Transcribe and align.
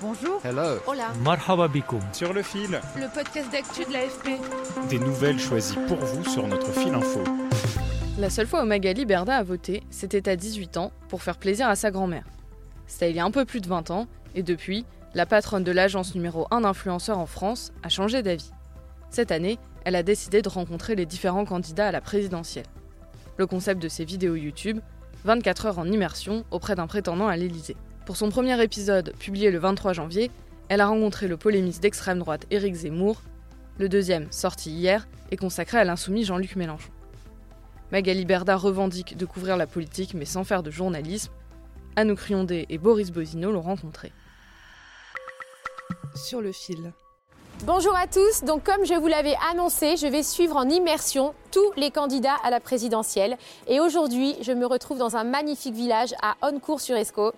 Bonjour. 0.00 0.40
Hello. 0.44 0.78
Hola. 0.86 1.08
Marhaba 1.24 1.66
bikoum. 1.68 2.00
Sur 2.12 2.32
le 2.32 2.42
fil, 2.42 2.80
Le 2.96 3.12
podcast 3.12 3.50
d'actu 3.50 3.84
de 3.84 3.92
l'AFP. 3.92 4.38
des 4.88 4.98
nouvelles 4.98 5.38
choisies 5.40 5.78
pour 5.88 5.96
vous 5.96 6.24
sur 6.24 6.46
notre 6.46 6.70
fil 6.72 6.94
info. 6.94 7.22
La 8.18 8.30
seule 8.30 8.46
fois 8.46 8.62
où 8.62 8.66
Magali 8.66 9.06
Berda 9.06 9.36
a 9.36 9.42
voté, 9.42 9.82
c'était 9.90 10.28
à 10.28 10.36
18 10.36 10.76
ans, 10.76 10.92
pour 11.08 11.22
faire 11.22 11.36
plaisir 11.36 11.68
à 11.68 11.76
sa 11.76 11.90
grand-mère. 11.90 12.24
C'était 12.86 13.10
il 13.10 13.16
y 13.16 13.20
a 13.20 13.24
un 13.24 13.30
peu 13.30 13.44
plus 13.44 13.60
de 13.60 13.68
20 13.68 13.90
ans, 13.90 14.06
et 14.34 14.42
depuis, 14.42 14.84
la 15.14 15.26
patronne 15.26 15.64
de 15.64 15.72
l'agence 15.72 16.14
numéro 16.14 16.46
1 16.50 16.60
d'influenceurs 16.62 17.18
en 17.18 17.26
France 17.26 17.72
a 17.82 17.88
changé 17.88 18.22
d'avis. 18.22 18.50
Cette 19.10 19.32
année, 19.32 19.58
elle 19.84 19.96
a 19.96 20.02
décidé 20.02 20.42
de 20.42 20.48
rencontrer 20.48 20.94
les 20.94 21.06
différents 21.06 21.44
candidats 21.44 21.88
à 21.88 21.92
la 21.92 22.00
présidentielle. 22.00 22.66
Le 23.36 23.46
concept 23.46 23.80
de 23.82 23.88
ses 23.88 24.04
vidéos 24.04 24.34
YouTube 24.36 24.80
24 25.24 25.66
heures 25.66 25.78
en 25.78 25.86
immersion 25.86 26.44
auprès 26.50 26.74
d'un 26.76 26.86
prétendant 26.86 27.26
à 27.28 27.36
l'Élysée. 27.36 27.76
Pour 28.08 28.16
son 28.16 28.30
premier 28.30 28.58
épisode, 28.62 29.12
publié 29.18 29.50
le 29.50 29.58
23 29.58 29.92
janvier, 29.92 30.30
elle 30.70 30.80
a 30.80 30.86
rencontré 30.86 31.28
le 31.28 31.36
polémiste 31.36 31.82
d'extrême 31.82 32.20
droite 32.20 32.46
Éric 32.50 32.74
Zemmour. 32.74 33.20
Le 33.76 33.90
deuxième, 33.90 34.32
sorti 34.32 34.70
hier, 34.70 35.06
est 35.30 35.36
consacré 35.36 35.76
à 35.76 35.84
l'insoumis 35.84 36.24
Jean-Luc 36.24 36.56
Mélenchon. 36.56 36.88
Magali 37.92 38.24
Berda 38.24 38.56
revendique 38.56 39.18
de 39.18 39.26
couvrir 39.26 39.58
la 39.58 39.66
politique 39.66 40.14
mais 40.14 40.24
sans 40.24 40.42
faire 40.42 40.62
de 40.62 40.70
journalisme. 40.70 41.30
Anouk 41.96 42.20
Riondé 42.20 42.64
et 42.70 42.78
Boris 42.78 43.10
Bozino 43.10 43.52
l'ont 43.52 43.60
rencontré. 43.60 44.10
Sur 46.14 46.40
le 46.40 46.52
fil. 46.52 46.94
Bonjour 47.64 47.94
à 47.94 48.06
tous, 48.06 48.42
donc 48.44 48.64
comme 48.64 48.86
je 48.86 48.94
vous 48.94 49.08
l'avais 49.08 49.34
annoncé, 49.50 49.98
je 49.98 50.06
vais 50.06 50.22
suivre 50.22 50.56
en 50.56 50.66
immersion 50.70 51.34
tous 51.50 51.72
les 51.76 51.90
candidats 51.90 52.36
à 52.42 52.48
la 52.48 52.60
présidentielle. 52.60 53.36
Et 53.66 53.80
aujourd'hui, 53.80 54.34
je 54.40 54.52
me 54.52 54.64
retrouve 54.64 54.96
dans 54.96 55.16
un 55.16 55.24
magnifique 55.24 55.74
village 55.74 56.14
à 56.22 56.36
Honnecourt-sur-Escaut 56.40 57.34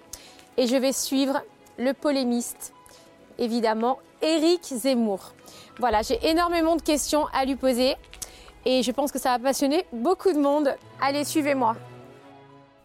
et 0.61 0.67
je 0.67 0.77
vais 0.77 0.93
suivre 0.93 1.43
le 1.79 1.95
polémiste, 1.95 2.75
évidemment, 3.39 3.99
Éric 4.21 4.63
Zemmour. 4.63 5.33
Voilà, 5.79 6.03
j'ai 6.03 6.19
énormément 6.29 6.77
de 6.77 6.83
questions 6.83 7.25
à 7.33 7.47
lui 7.47 7.57
poser 7.57 7.95
et 8.67 8.83
je 8.83 8.93
pense 8.93 9.11
que 9.11 9.19
ça 9.19 9.31
va 9.31 9.43
passionner 9.43 9.87
beaucoup 9.91 10.31
de 10.35 10.39
monde. 10.39 10.75
Allez, 11.01 11.25
suivez-moi. 11.25 11.77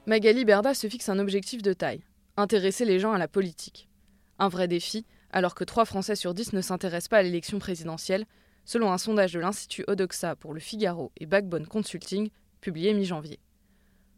Magali 0.05 0.45
Berda 0.45 0.73
se 0.73 0.87
fixe 0.87 1.09
un 1.09 1.19
objectif 1.19 1.61
de 1.61 1.73
taille 1.73 2.01
intéresser 2.37 2.85
les 2.85 2.99
gens 2.99 3.11
à 3.11 3.17
la 3.17 3.27
politique. 3.27 3.89
Un 4.39 4.47
vrai 4.47 4.69
défi, 4.69 5.05
alors 5.31 5.53
que 5.53 5.65
3 5.65 5.83
Français 5.83 6.15
sur 6.15 6.33
10 6.33 6.53
ne 6.53 6.61
s'intéressent 6.61 7.09
pas 7.09 7.17
à 7.17 7.23
l'élection 7.23 7.59
présidentielle, 7.59 8.25
selon 8.63 8.91
un 8.91 8.97
sondage 8.97 9.33
de 9.33 9.39
l'Institut 9.39 9.83
Odoxa 9.87 10.37
pour 10.37 10.53
le 10.53 10.61
Figaro 10.61 11.11
et 11.17 11.25
Backbone 11.25 11.67
Consulting, 11.67 12.29
publié 12.61 12.93
mi-janvier. 12.93 13.39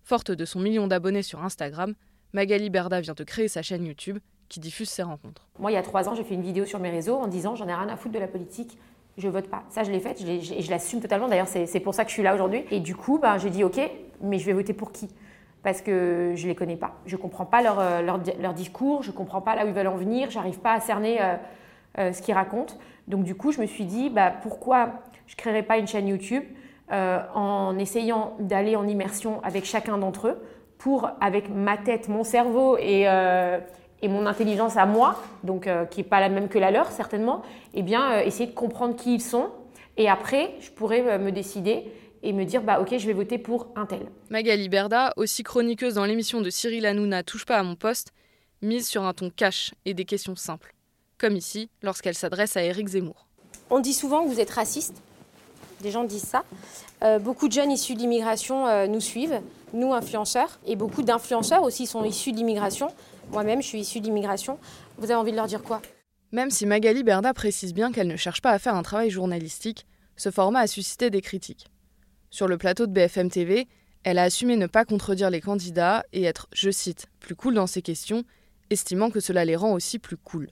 Forte 0.04 0.32
de 0.32 0.46
son 0.46 0.60
million 0.60 0.88
d'abonnés 0.88 1.24
sur 1.24 1.44
Instagram, 1.44 1.96
Magali 2.38 2.70
Berda 2.70 3.02
vient 3.02 3.16
de 3.16 3.24
créer 3.24 3.48
sa 3.48 3.64
chaîne 3.64 3.84
YouTube 3.84 4.20
qui 4.48 4.60
diffuse 4.60 4.90
ses 4.90 5.02
rencontres. 5.02 5.48
Moi, 5.58 5.72
il 5.72 5.74
y 5.74 5.78
a 5.78 5.82
trois 5.82 6.08
ans, 6.08 6.14
j'ai 6.14 6.24
fait 6.24 6.36
une 6.36 6.44
vidéo 6.44 6.66
sur 6.66 6.78
mes 6.78 6.92
réseaux 6.92 7.16
en 7.16 7.26
disant 7.26 7.56
j'en 7.56 7.68
ai 7.68 7.74
rien 7.74 7.90
à 7.90 7.96
foutre 7.96 8.14
de 8.14 8.20
la 8.20 8.28
politique, 8.28 8.78
je 9.18 9.28
vote 9.28 9.48
pas. 9.50 9.64
Ça, 9.70 9.84
je 9.84 9.92
l'ai 9.92 10.00
faite 10.00 10.22
et 10.22 10.62
je 10.62 10.70
l'assume 10.70 11.02
totalement. 11.02 11.28
D'ailleurs, 11.28 11.48
c'est 11.48 11.80
pour 11.80 11.96
ça 11.96 12.04
que 12.04 12.12
je 12.12 12.14
suis 12.14 12.22
là 12.22 12.36
aujourd'hui. 12.36 12.64
Et 12.70 12.80
du 12.80 12.96
coup, 12.96 13.18
ben, 13.18 13.40
j'ai 13.40 13.50
dit 13.50 13.64
ok, 13.64 13.80
mais 14.22 14.38
je 14.38 14.46
vais 14.46 14.54
voter 14.54 14.74
pour 14.74 14.92
qui? 14.92 15.10
Parce 15.64 15.82
que 15.82 16.34
je 16.36 16.48
les 16.48 16.54
connais 16.54 16.76
pas. 16.76 16.94
Je 17.08 17.16
comprends 17.16 17.48
pas 17.48 17.64
leur, 17.64 17.80
euh, 17.80 18.54
discours, 18.56 19.02
je 19.02 19.10
comprends 19.10 19.42
pas 19.42 19.56
là 19.56 19.66
où 19.66 19.70
ils 19.70 19.74
veulent 19.74 19.88
en 19.88 19.98
venir, 19.98 20.30
j'arrive 20.30 20.60
pas 20.60 20.74
à 20.74 20.80
cerner 20.80 21.20
euh, 21.20 21.36
euh, 21.98 22.14
ce 22.14 22.22
qu'ils 22.22 22.36
racontent. 22.36 22.76
Donc, 23.08 23.24
du 23.24 23.34
coup, 23.34 23.52
je 23.52 23.60
me 23.60 23.66
suis 23.66 23.86
dit 23.86 24.12
bah, 24.12 24.32
pourquoi 24.44 25.02
je 25.26 25.36
créerais 25.36 25.64
pas 25.64 25.80
une 25.80 25.88
chaîne 25.88 26.08
YouTube 26.08 26.44
en 26.90 27.78
essayant 27.80 28.38
d'aller 28.40 28.78
en 28.78 28.88
immersion 28.88 29.42
avec 29.44 29.66
chacun 29.66 29.98
d'entre 29.98 30.28
eux 30.28 30.38
pour, 30.78 31.10
avec 31.22 31.50
ma 31.50 31.78
tête, 31.78 32.08
mon 32.08 32.24
cerveau 32.24 32.78
et, 32.78 33.08
euh, 33.08 33.60
et 34.02 34.08
mon 34.08 34.26
intelligence 34.26 34.78
à 34.78 34.86
moi, 34.86 35.22
donc 35.44 35.68
euh, 35.68 35.86
qui 35.86 36.02
n'est 36.02 36.08
pas 36.08 36.20
la 36.20 36.30
même 36.30 36.50
que 36.50 36.60
la 36.60 36.72
leur 36.72 36.92
certainement, 36.92 37.42
eh 37.74 37.82
bien 37.82 38.12
euh, 38.12 38.20
essayer 38.22 38.48
de 38.48 38.54
comprendre 38.54 38.96
qui 38.96 39.16
ils 39.16 39.22
sont. 39.22 39.50
Et 39.98 40.08
après, 40.08 40.54
je 40.60 40.70
pourrais 40.70 41.08
euh, 41.08 41.18
me 41.18 41.32
décider 41.32 41.86
et 42.24 42.34
me 42.34 42.46
dire, 42.46 42.62
bah 42.62 42.80
ok, 42.80 42.98
je 42.98 43.08
vais 43.08 43.14
voter 43.14 43.38
pour 43.38 43.68
un 43.76 43.86
tel. 43.86 44.08
Magali 44.30 44.70
Berda, 44.70 45.14
aussi 45.18 45.44
chroniqueuse 45.44 45.96
dans 45.96 46.06
l'émission 46.06 46.42
de 46.42 46.50
Cyril 46.50 46.86
Hanouna 46.86 47.24
Touche 47.24 47.46
pas 47.46 47.58
à 47.58 47.64
mon 47.64 47.76
poste, 47.76 48.12
mise 48.62 48.88
sur 48.88 49.04
un 49.04 49.14
ton 49.14 49.30
cash 49.30 49.74
et 49.86 49.94
des 49.94 50.06
questions 50.06 50.36
simples. 50.36 50.74
Comme 51.18 51.36
ici, 51.36 51.70
lorsqu'elle 51.82 52.16
s'adresse 52.16 52.58
à 52.58 52.64
Éric 52.64 52.90
Zemmour. 52.90 53.28
On 53.70 53.80
dit 53.80 53.94
souvent 53.94 54.24
que 54.24 54.30
vous 54.30 54.40
êtes 54.40 54.52
raciste. 54.52 55.02
Des 55.82 55.92
gens 55.92 56.04
disent 56.04 56.24
ça. 56.24 56.44
Euh, 57.04 57.20
beaucoup 57.20 57.48
de 57.48 57.54
jeunes 57.54 57.72
issus 57.72 57.94
de 57.94 58.00
l'immigration 58.00 58.68
euh, 58.68 58.88
nous 58.88 59.02
suivent, 59.02 59.42
nous 59.74 59.94
influenceurs, 59.94 60.60
et 60.66 60.76
beaucoup 60.76 61.04
d'influenceurs 61.04 61.64
aussi 61.64 61.86
sont 61.86 62.04
issus 62.04 62.32
de 62.32 62.38
l'immigration. 62.38 62.88
Moi-même, 63.32 63.62
je 63.62 63.68
suis 63.68 63.80
issue 63.80 64.00
de 64.00 64.06
l'immigration. 64.06 64.58
Vous 64.98 65.06
avez 65.06 65.16
envie 65.16 65.32
de 65.32 65.36
leur 65.36 65.48
dire 65.48 65.62
quoi? 65.62 65.82
Même 66.32 66.50
si 66.50 66.66
Magali 66.66 67.04
Berda 67.04 67.34
précise 67.34 67.74
bien 67.74 67.92
qu'elle 67.92 68.08
ne 68.08 68.16
cherche 68.16 68.42
pas 68.42 68.52
à 68.52 68.60
faire 68.60 68.76
un 68.76 68.84
travail 68.84 69.10
journalistique, 69.10 69.86
ce 70.16 70.32
format 70.32 70.62
a 70.62 70.68
suscité 70.68 71.10
des 71.10 71.22
critiques. 71.22 71.68
Sur 72.30 72.48
le 72.48 72.58
plateau 72.58 72.88
de 72.88 72.92
BFM 72.92 73.30
TV, 73.30 73.68
elle 74.04 74.18
a 74.18 74.24
assumé 74.24 74.58
ne 74.58 74.68
pas 74.68 74.84
contredire 74.84 75.30
les 75.30 75.42
candidats 75.42 76.04
et 76.12 76.24
être, 76.24 76.48
je 76.54 76.70
cite, 76.72 77.08
plus 77.20 77.36
cool 77.36 77.54
dans 77.54 77.68
ses 77.68 77.82
questions, 77.82 78.24
estimant 78.70 79.10
que 79.10 79.20
cela 79.20 79.46
les 79.46 79.56
rend 79.56 79.74
aussi 79.74 80.00
plus 80.00 80.18
cool. 80.18 80.50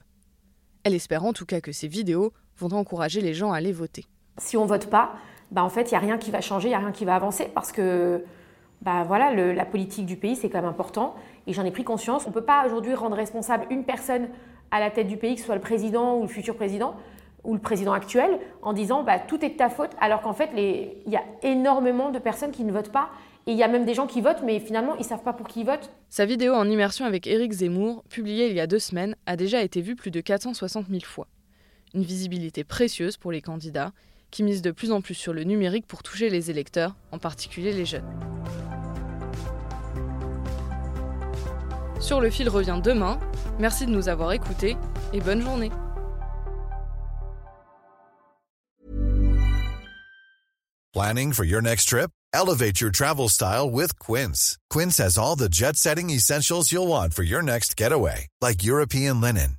Elle 0.84 0.94
espère 0.94 1.24
en 1.24 1.32
tout 1.32 1.46
cas 1.46 1.60
que 1.60 1.72
ces 1.72 1.88
vidéos 1.88 2.32
vont 2.58 2.72
encourager 2.72 3.20
les 3.20 3.34
gens 3.34 3.52
à 3.52 3.56
aller 3.56 3.72
voter. 3.72 4.06
Si 4.38 4.56
on 4.56 4.66
vote 4.66 4.86
pas, 4.86 5.14
bah 5.50 5.62
en 5.62 5.68
fait, 5.68 5.90
il 5.90 5.94
n'y 5.94 5.98
a 5.98 6.00
rien 6.00 6.18
qui 6.18 6.30
va 6.30 6.40
changer, 6.40 6.68
il 6.68 6.70
n'y 6.70 6.76
a 6.76 6.80
rien 6.80 6.92
qui 6.92 7.04
va 7.04 7.14
avancer 7.14 7.50
parce 7.54 7.72
que 7.72 8.24
bah 8.82 9.04
voilà, 9.06 9.32
la 9.32 9.64
politique 9.64 10.06
du 10.06 10.16
pays, 10.16 10.36
c'est 10.36 10.48
quand 10.48 10.60
même 10.60 10.70
important. 10.70 11.14
Et 11.46 11.52
j'en 11.52 11.64
ai 11.64 11.70
pris 11.70 11.84
conscience. 11.84 12.26
On 12.26 12.30
ne 12.30 12.34
peut 12.34 12.44
pas 12.44 12.66
aujourd'hui 12.66 12.94
rendre 12.94 13.16
responsable 13.16 13.66
une 13.70 13.84
personne 13.84 14.28
à 14.70 14.80
la 14.80 14.90
tête 14.90 15.06
du 15.06 15.16
pays, 15.16 15.34
que 15.34 15.40
ce 15.40 15.46
soit 15.46 15.54
le 15.54 15.60
président 15.60 16.18
ou 16.18 16.22
le 16.22 16.28
futur 16.28 16.56
président 16.56 16.94
ou 17.44 17.54
le 17.54 17.60
président 17.60 17.92
actuel, 17.92 18.40
en 18.62 18.72
disant 18.72 19.04
bah, 19.04 19.20
tout 19.20 19.44
est 19.44 19.50
de 19.50 19.56
ta 19.56 19.68
faute, 19.68 19.92
alors 20.00 20.20
qu'en 20.20 20.32
fait, 20.32 20.50
il 20.56 21.10
y 21.10 21.16
a 21.16 21.22
énormément 21.44 22.10
de 22.10 22.18
personnes 22.18 22.50
qui 22.50 22.64
ne 22.64 22.72
votent 22.72 22.90
pas. 22.90 23.08
Et 23.46 23.52
il 23.52 23.58
y 23.58 23.62
a 23.62 23.68
même 23.68 23.84
des 23.84 23.94
gens 23.94 24.08
qui 24.08 24.20
votent, 24.20 24.42
mais 24.44 24.58
finalement, 24.58 24.96
ils 24.96 25.02
ne 25.02 25.04
savent 25.04 25.22
pas 25.22 25.32
pour 25.32 25.46
qui 25.46 25.60
ils 25.60 25.66
votent. 25.66 25.92
Sa 26.08 26.26
vidéo 26.26 26.54
en 26.54 26.68
immersion 26.68 27.04
avec 27.04 27.28
Éric 27.28 27.52
Zemmour, 27.52 28.02
publiée 28.10 28.48
il 28.48 28.56
y 28.56 28.60
a 28.60 28.66
deux 28.66 28.80
semaines, 28.80 29.14
a 29.26 29.36
déjà 29.36 29.62
été 29.62 29.80
vue 29.80 29.94
plus 29.94 30.10
de 30.10 30.20
460 30.20 30.88
000 30.88 31.00
fois. 31.04 31.28
Une 31.94 32.02
visibilité 32.02 32.64
précieuse 32.64 33.16
pour 33.16 33.30
les 33.30 33.40
candidats, 33.40 33.92
qui 34.30 34.42
misent 34.42 34.62
de 34.62 34.70
plus 34.70 34.92
en 34.92 35.00
plus 35.00 35.14
sur 35.14 35.32
le 35.32 35.44
numérique 35.44 35.86
pour 35.86 36.02
toucher 36.02 36.30
les 36.30 36.50
électeurs, 36.50 36.94
en 37.12 37.18
particulier 37.18 37.72
les 37.72 37.84
jeunes. 37.84 38.04
Sur 42.00 42.20
le 42.20 42.30
fil 42.30 42.48
revient 42.48 42.80
demain. 42.82 43.18
Merci 43.58 43.86
de 43.86 43.90
nous 43.90 44.08
avoir 44.08 44.32
écoutés 44.32 44.76
et 45.12 45.20
bonne 45.20 45.42
journée. 45.42 45.70
Planning 50.92 51.32
for 51.32 51.44
your 51.44 51.60
next 51.60 51.88
trip? 51.88 52.10
Elevate 52.32 52.80
your 52.80 52.90
travel 52.90 53.28
style 53.28 53.70
with 53.70 53.98
Quince. 53.98 54.56
Quince 54.70 54.98
has 54.98 55.18
all 55.18 55.36
the 55.36 55.48
jet 55.48 55.76
setting 55.76 56.08
essentials 56.10 56.72
you'll 56.72 56.86
want 56.86 57.12
for 57.12 57.22
your 57.22 57.42
next 57.42 57.76
getaway, 57.76 58.28
like 58.40 58.64
European 58.64 59.20
linen, 59.20 59.58